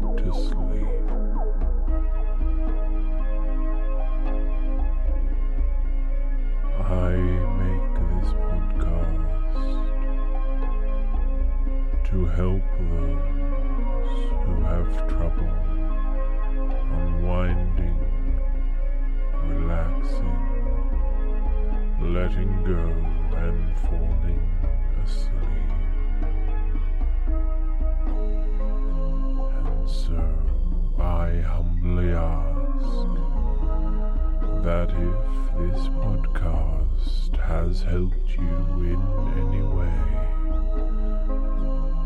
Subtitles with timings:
[0.00, 0.86] to sleep.
[6.80, 7.12] I
[7.60, 9.72] make this podcast
[12.10, 15.52] to help those who have trouble
[16.98, 18.00] unwinding,
[19.46, 20.38] relaxing,
[22.00, 22.84] letting go,
[23.38, 24.48] and falling
[25.04, 25.91] asleep.
[29.92, 30.16] So
[30.98, 33.06] I humbly ask
[34.64, 39.02] that if this podcast has helped you in
[39.36, 40.00] any way,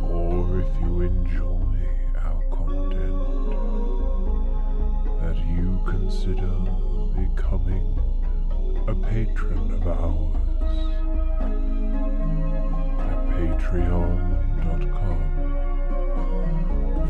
[0.03, 1.77] or if you enjoy
[2.25, 3.23] our content,
[5.21, 6.57] that you consider
[7.15, 7.87] becoming
[8.89, 10.35] a patron of ours
[12.99, 15.36] at patreon.com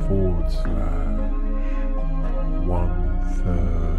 [0.07, 1.33] forward slash
[2.65, 3.96] one third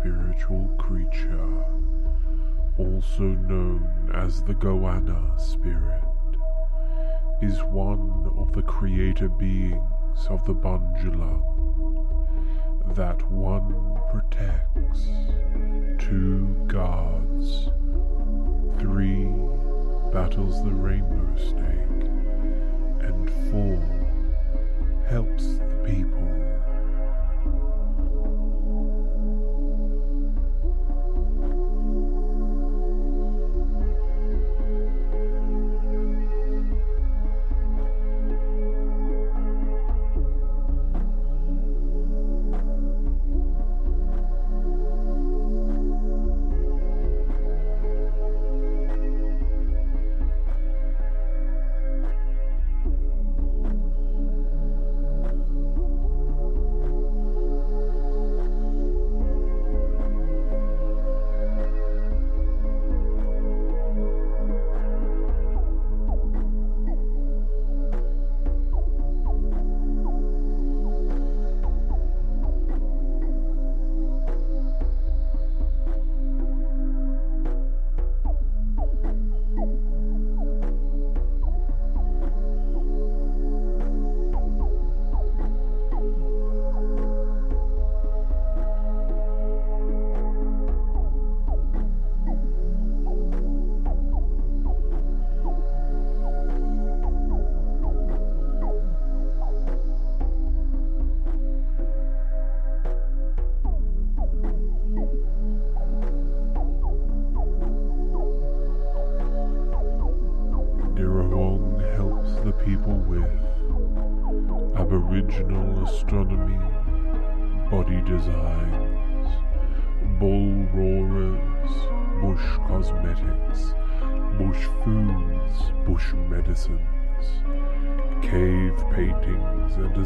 [0.00, 1.64] spiritual creature,
[2.78, 6.02] also known as the Goanna spirit,
[7.42, 11.42] is one of the creator beings of the Bundjalung
[12.94, 15.06] that one protects,
[15.98, 17.68] two guards,
[18.80, 19.26] three
[20.12, 22.08] battles the rainbow snake,
[23.04, 23.78] and four
[25.10, 26.29] helps the people.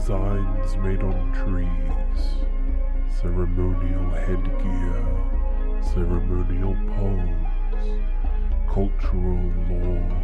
[0.04, 2.34] Designs made on trees,
[3.08, 5.02] ceremonial headgear,
[5.80, 7.88] ceremonial poles,
[8.68, 10.22] cultural lore,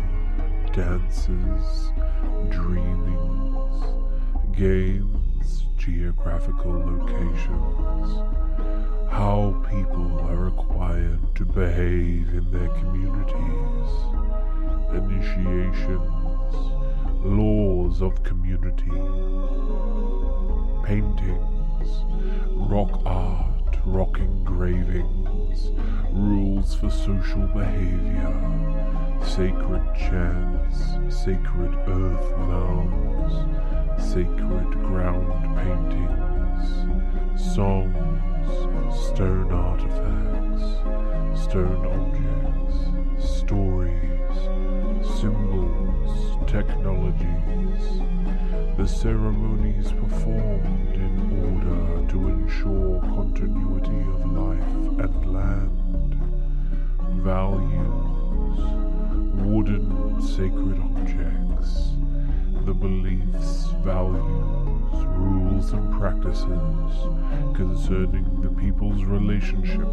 [0.74, 1.94] dances,
[2.50, 3.84] dreamings,
[4.54, 8.18] games, geographical locations,
[9.10, 13.88] how people are required to behave in their communities,
[14.92, 16.19] initiations,
[17.22, 18.90] laws of community,
[20.84, 22.04] paintings,
[22.70, 25.70] rock art, rock engravings,
[26.12, 28.32] rules for social behavior,
[29.22, 30.78] sacred chants,
[31.14, 33.34] sacred earth mounds,
[34.02, 36.68] sacred ground paintings,
[37.54, 38.20] songs,
[39.12, 40.64] stone artifacts,
[41.44, 44.38] stone objects, stories,
[45.20, 45.89] symbols,
[46.46, 48.00] technologies.
[48.76, 56.14] The ceremonies performed in order to ensure continuity of life and land.
[57.22, 58.58] Values,
[59.44, 61.92] wooden sacred objects,
[62.64, 66.92] the beliefs, values, rules, and practices
[67.54, 69.88] concerning the people's relationship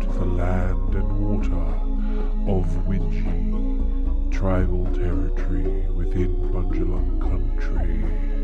[0.00, 1.90] to the land and water
[2.50, 3.79] of Widji,
[4.30, 8.39] tribal territory within Bundjalung country.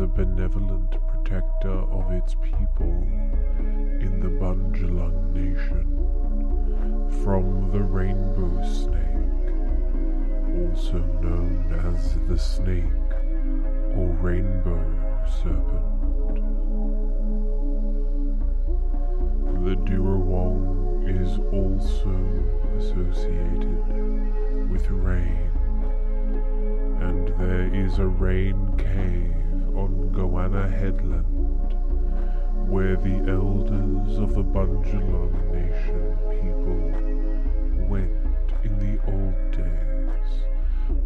[0.00, 3.06] A benevolent protector of its people
[4.00, 5.84] in the Bundjalung Nation
[7.22, 9.52] from the rainbow snake,
[10.56, 13.12] also known as the snake
[13.94, 14.82] or rainbow
[15.42, 15.84] serpent.
[19.66, 22.16] The Dirawong is also
[22.78, 25.50] associated with rain
[27.02, 29.39] and there is a rain cave
[29.80, 31.72] on Goanna Headland
[32.68, 36.82] where the elders of the Bundjalung Nation people
[37.88, 38.12] went
[38.62, 40.30] in the old days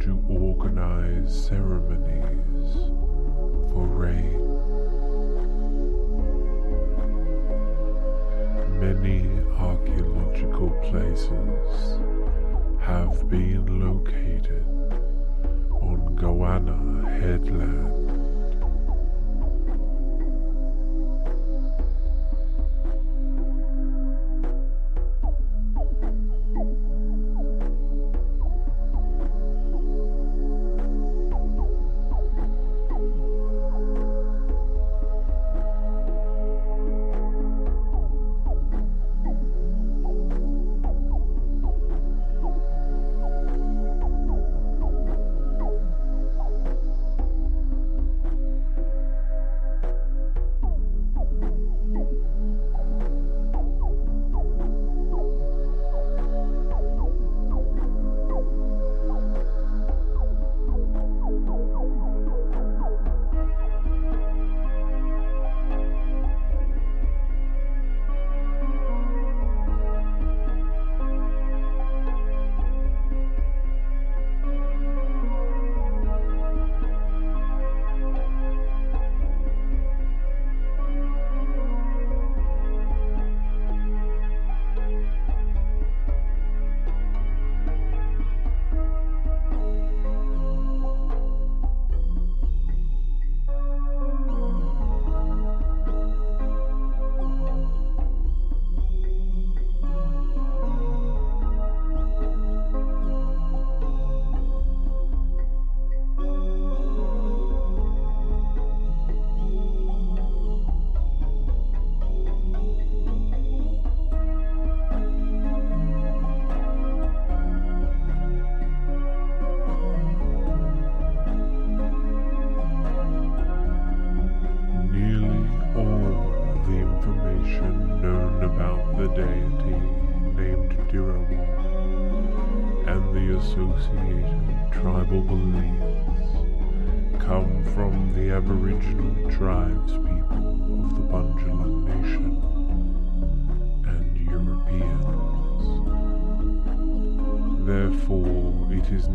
[0.01, 2.75] to organize ceremonies
[3.71, 4.41] for rain.
[8.81, 9.21] Many
[9.57, 12.01] archaeological places
[12.81, 14.67] have been located
[15.81, 18.04] on Goanna Headland.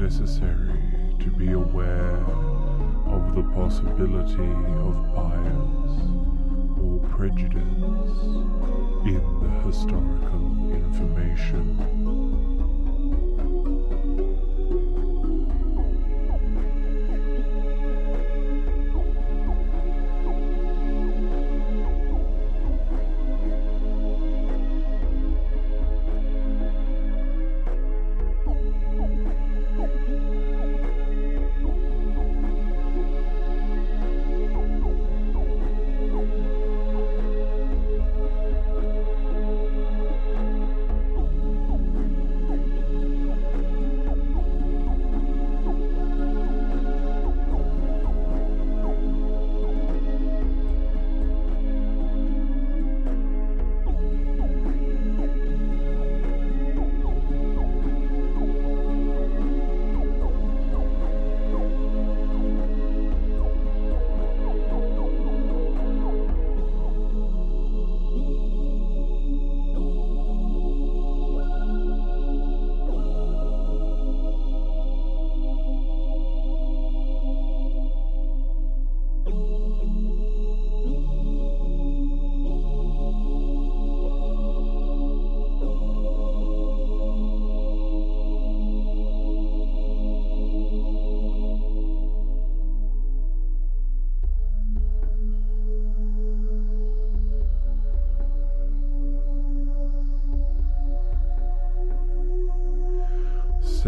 [0.09, 0.73] Necessary
[1.19, 2.17] to be aware
[3.05, 6.01] of the possibility of bias
[6.81, 7.61] or prejudice
[9.05, 12.39] in the historical information.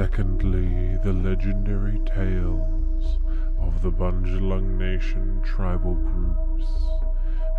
[0.02, 3.20] Secondly, the legendary tales
[3.62, 6.66] of the Bundjalung Nation tribal groups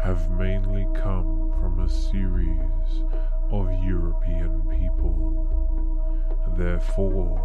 [0.02, 3.04] have mainly come from a series
[3.52, 5.46] of European people.
[6.58, 7.38] Therefore,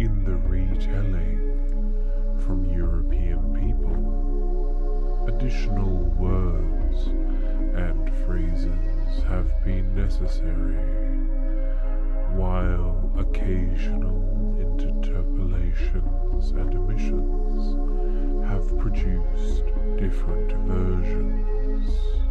[0.00, 1.38] in the retelling
[2.44, 7.06] from European people, additional words
[7.76, 11.37] and phrases have been necessary,
[12.34, 17.76] while occasional interpolations and omissions
[18.48, 19.64] have produced
[19.96, 22.27] different versions.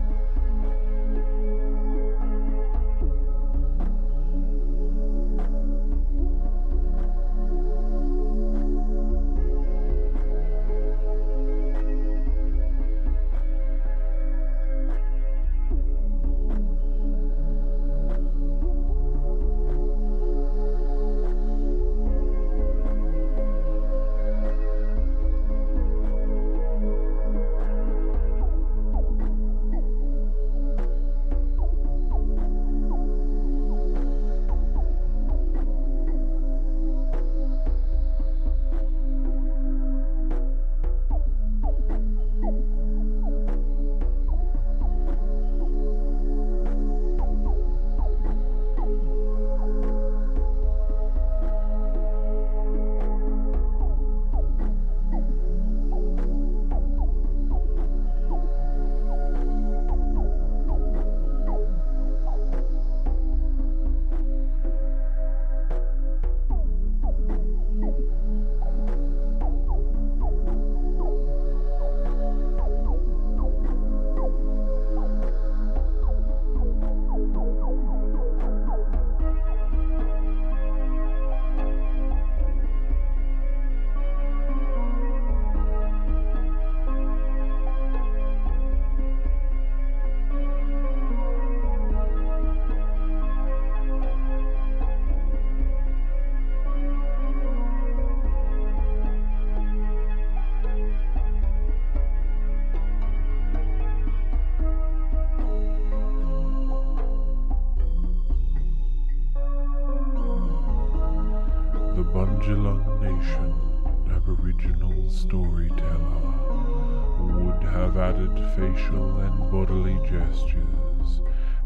[118.74, 121.22] Facial and bodily gestures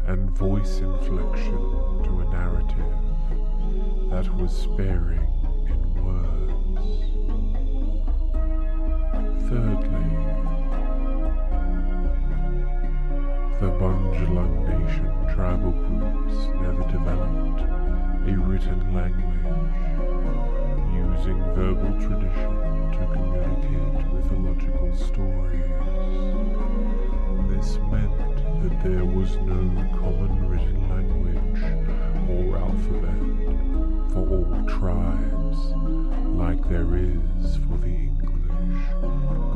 [0.06, 1.58] and voice inflection
[2.04, 2.94] to a narrative
[4.10, 5.26] that was sparing
[5.68, 6.92] in words.
[9.48, 10.08] Thirdly,
[13.60, 17.62] the Bundjalung Nation tribal groups never developed
[18.28, 19.32] a written language
[20.94, 22.52] using verbal tradition
[22.92, 26.41] to communicate mythological stories.
[27.52, 28.16] This meant
[28.62, 29.60] that there was no
[30.00, 31.62] common written language
[32.30, 33.22] or alphabet
[34.10, 35.58] for all tribes,
[36.34, 39.51] like there is for the English,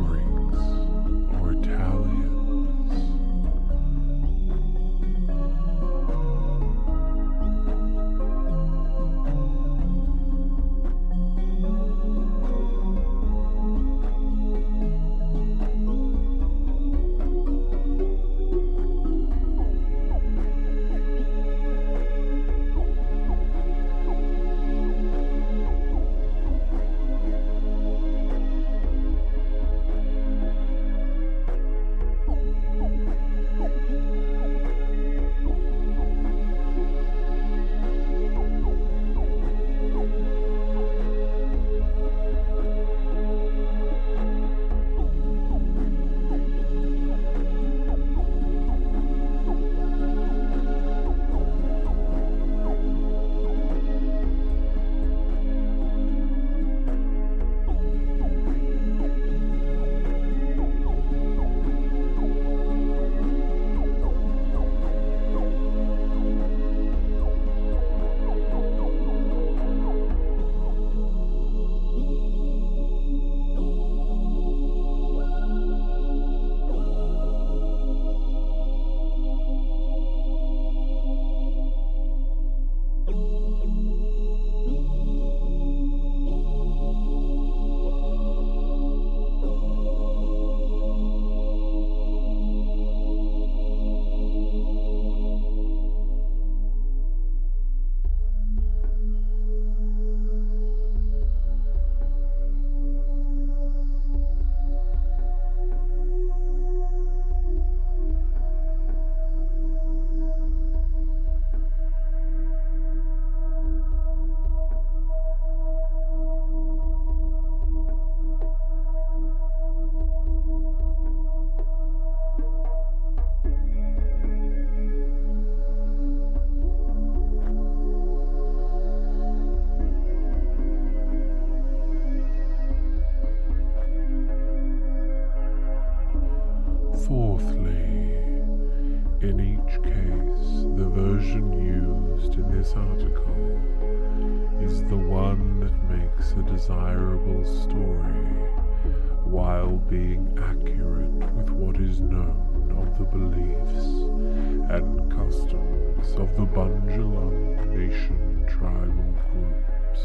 [156.58, 160.02] of Nation tribal groups.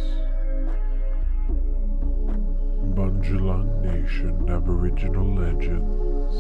[2.93, 6.35] Bundjalung Nation Aboriginal legends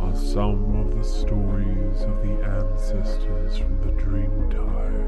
[0.00, 5.04] are some of the stories of the ancestors from the Dreamtime.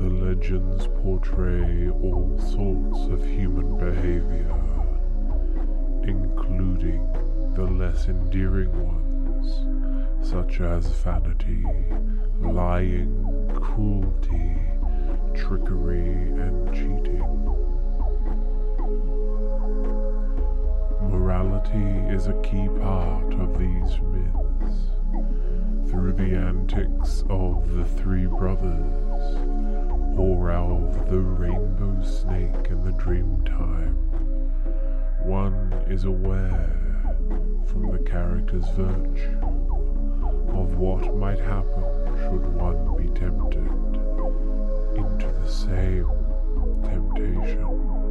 [0.00, 4.52] The legends portray all sorts of human behavior,
[6.02, 7.06] including
[7.54, 9.83] the less endearing ones,
[10.24, 11.62] such as vanity,
[12.40, 14.56] lying, cruelty,
[15.34, 16.08] trickery,
[16.40, 17.20] and cheating.
[21.02, 24.78] Morality is a key part of these myths.
[25.90, 29.36] Through the antics of the three brothers,
[30.18, 33.94] or of the rainbow snake in the dreamtime,
[35.22, 36.70] one is aware
[37.66, 39.63] from the character's virtue
[40.64, 41.84] of what might happen
[42.16, 43.68] should one be tempted
[44.96, 46.08] into the same
[46.82, 48.03] temptation.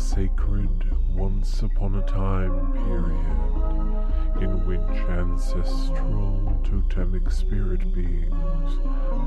[0.00, 8.78] Sacred once upon a time period in which ancestral totemic spirit beings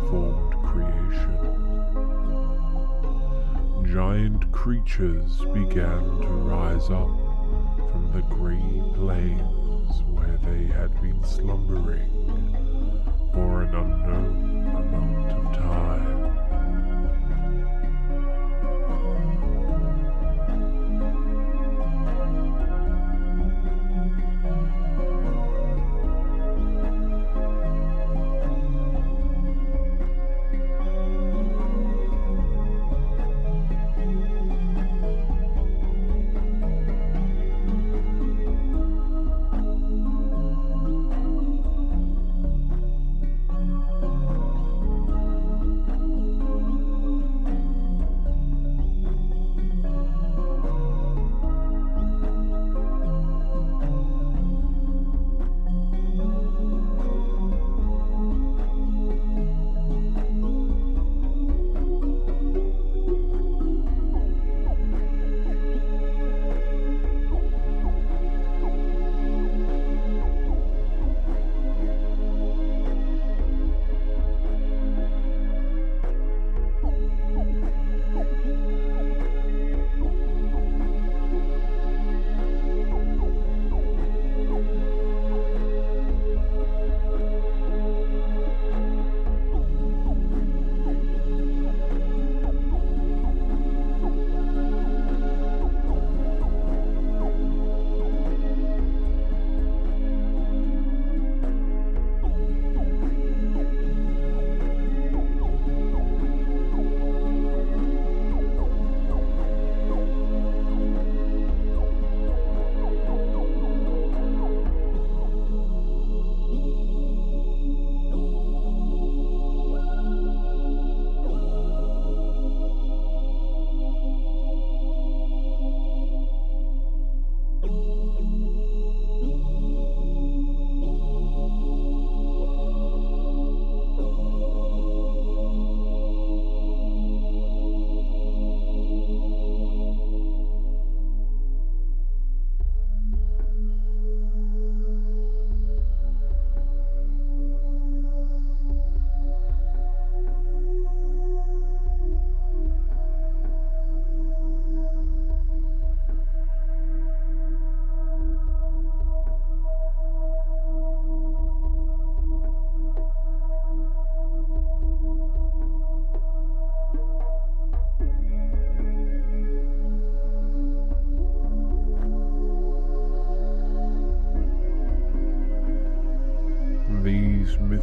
[0.09, 1.37] formed creation.
[3.85, 7.13] Giant creatures began to rise up
[7.91, 12.09] from the grey plains where they had been slumbering
[13.31, 14.62] for an unknown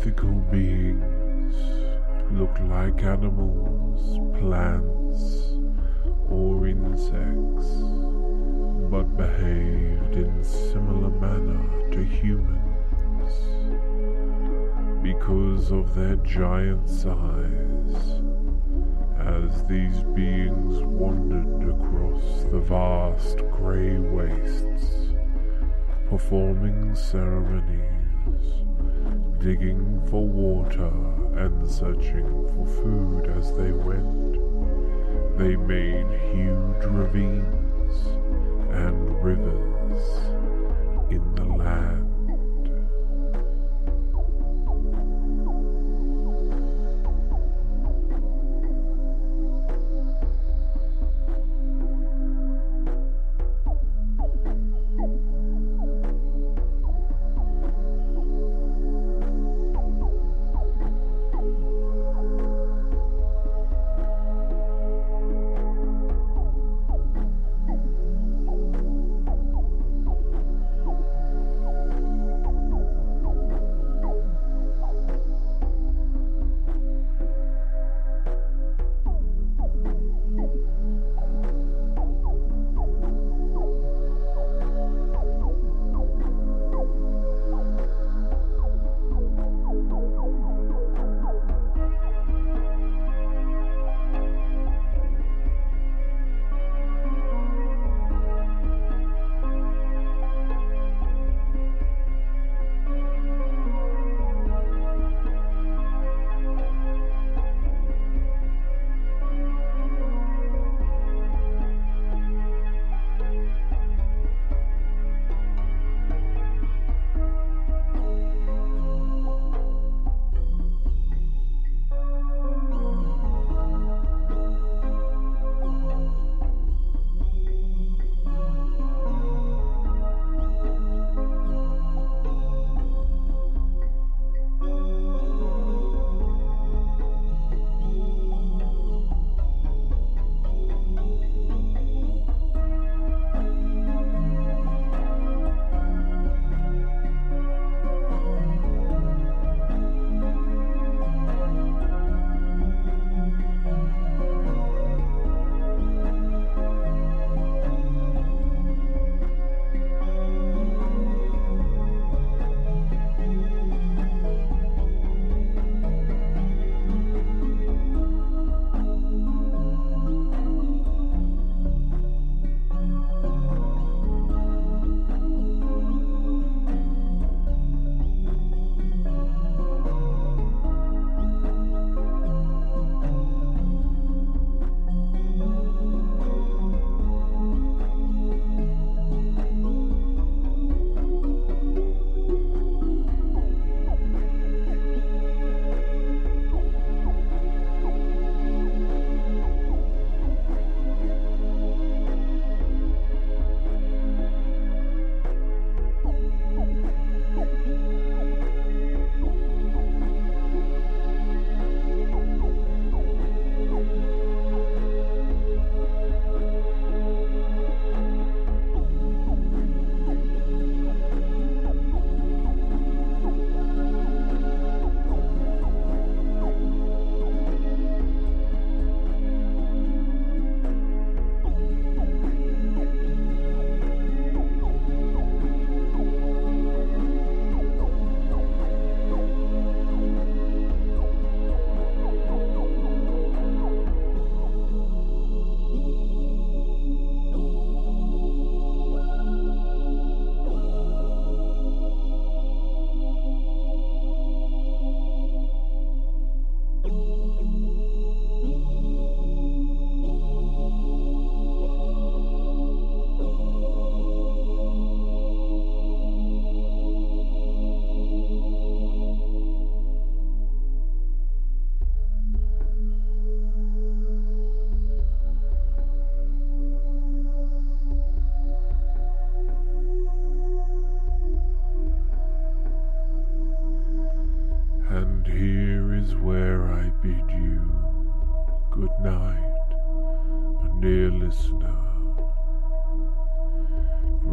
[0.00, 1.54] mythical beings
[2.32, 5.58] look like animals, plants,
[6.30, 7.68] or insects,
[8.90, 13.30] but behaved in similar manner to humans
[15.02, 18.22] because of their giant size.
[19.18, 25.12] As these beings wandered across the vast grey wastes,
[26.08, 27.69] performing ceremonies
[29.40, 30.92] digging for water
[31.36, 34.34] and searching for food as they went.
[35.38, 38.06] They made huge ravines
[38.70, 39.79] and rivers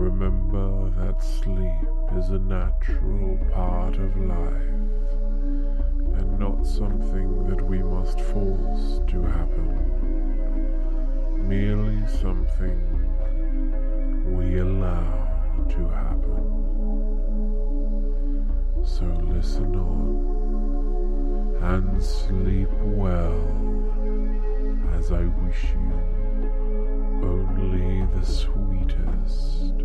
[0.07, 4.71] Remember that sleep is a natural part of life
[6.17, 9.67] and not something that we must force to happen,
[11.45, 12.79] merely something
[14.37, 15.27] we allow
[15.67, 16.45] to happen.
[18.85, 19.03] So
[19.35, 23.43] listen on and sleep well
[24.93, 25.91] as I wish you
[27.23, 29.76] only the sweetest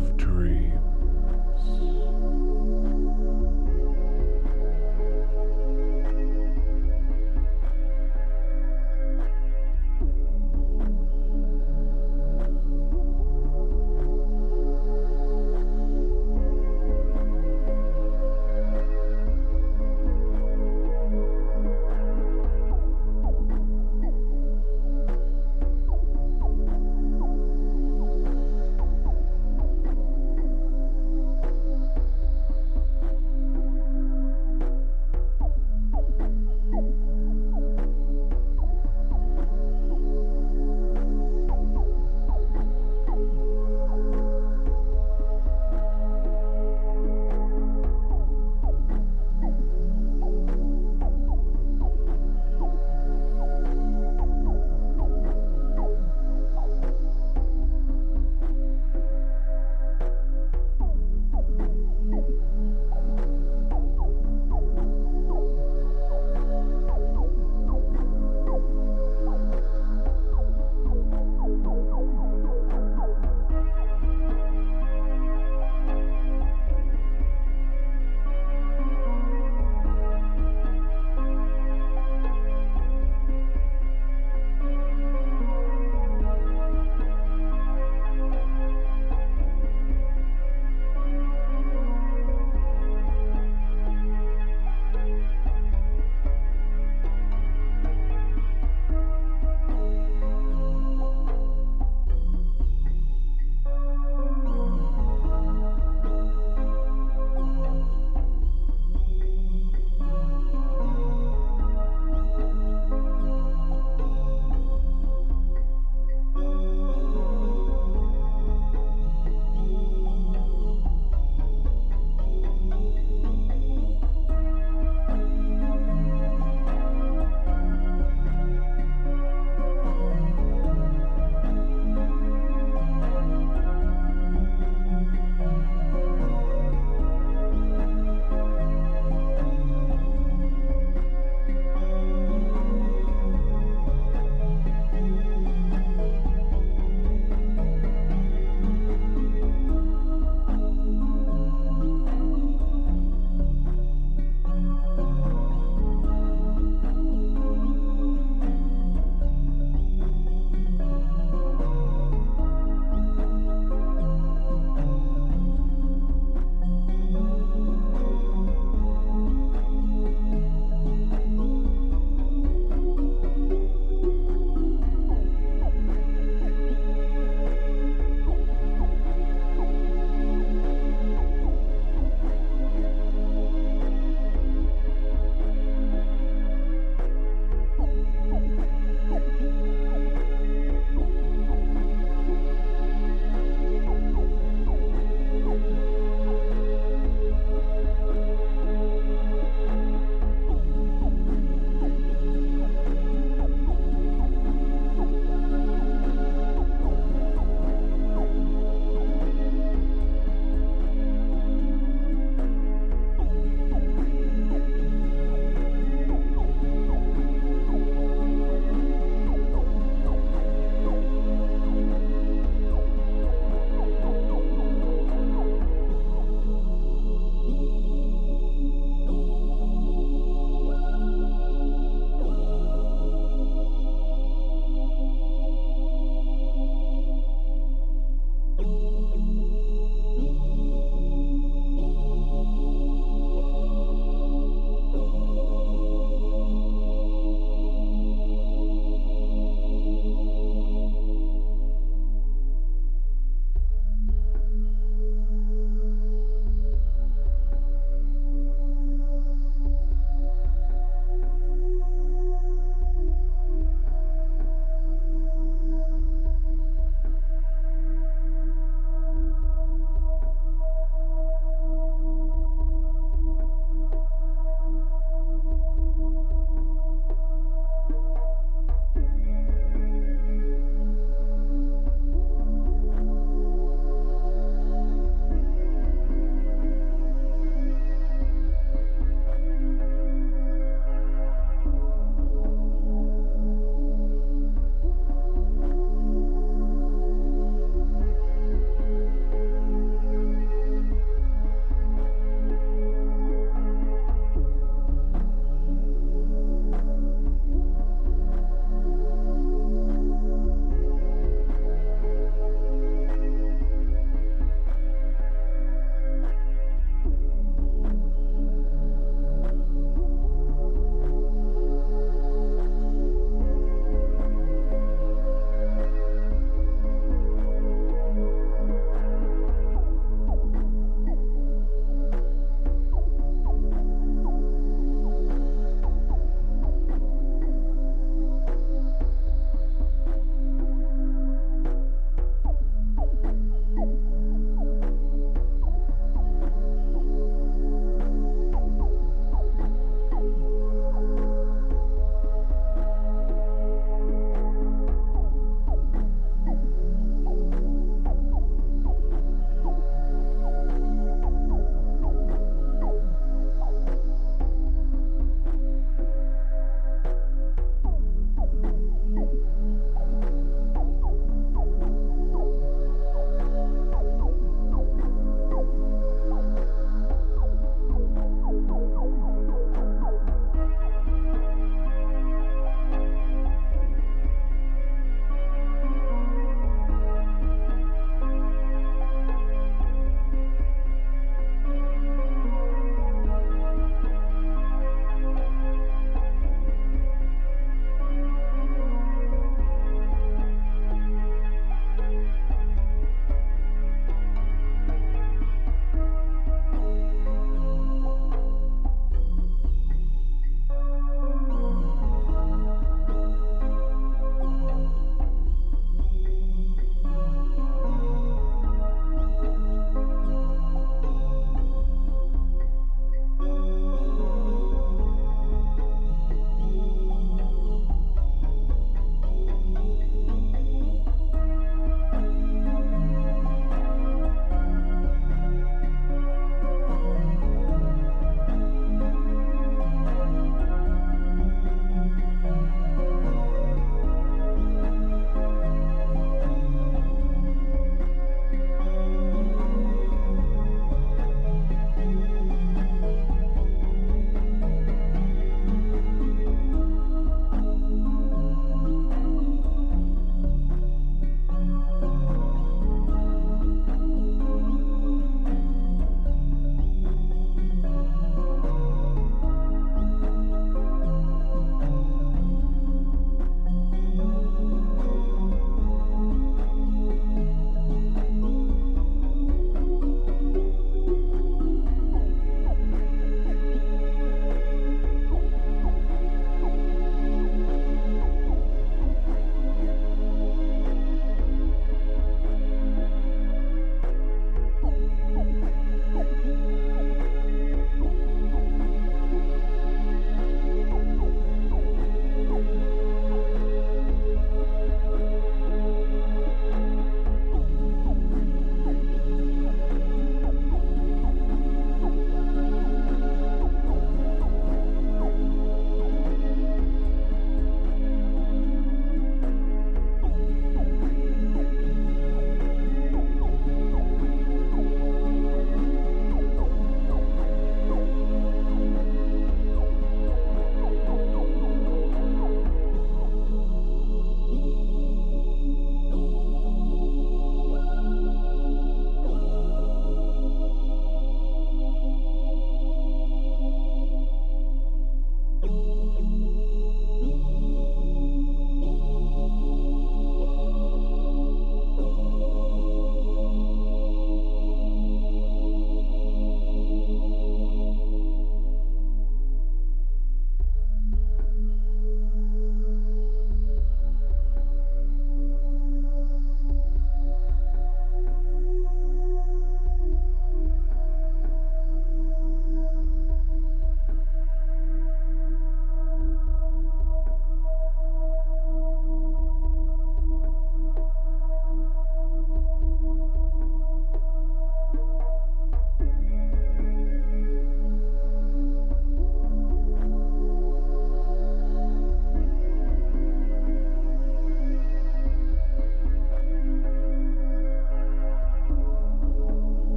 [0.00, 1.99] of dreams.